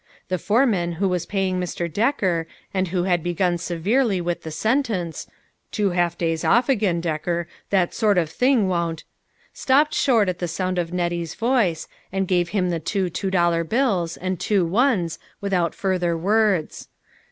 The 0.29 0.39
foreman 0.39 0.93
who 0.93 1.07
was 1.07 1.27
paying 1.27 1.59
Mr. 1.59 1.85
Decker, 1.87 2.47
and 2.73 2.87
who 2.87 3.03
had 3.03 3.21
begun 3.21 3.59
severely 3.59 4.19
with 4.19 4.41
the 4.41 4.49
sentence:" 4.49 5.27
Two 5.71 5.91
half 5.91 6.17
days 6.17 6.43
off 6.43 6.69
again, 6.69 7.01
Decker; 7.01 7.47
that 7.69 7.93
sort 7.93 8.17
of 8.17 8.27
thing 8.27 8.67
won't" 8.67 9.03
stopped 9.53 9.93
short 9.93 10.27
at 10.27 10.39
the 10.39 10.47
sound 10.47 10.79
of 10.79 10.91
Nettie's 10.91 11.35
voice, 11.35 11.87
and 12.11 12.27
gave 12.27 12.49
him 12.49 12.71
the 12.71 12.79
two 12.79 13.11
two 13.11 13.29
dollar 13.29 13.63
bills, 13.63 14.17
and 14.17 14.39
two 14.39 14.65
ones, 14.65 15.19
without 15.39 15.75
further 15.75 16.17
words. 16.17 16.87